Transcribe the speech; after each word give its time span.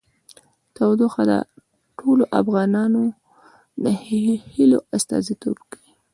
تودوخه 0.75 1.23
د 1.31 1.33
ټولو 1.99 2.23
افغان 2.39 2.65
ځوانانو 2.71 3.03
د 3.83 3.85
هیلو 4.55 4.79
استازیتوب 4.95 5.57
کوي. 5.71 5.91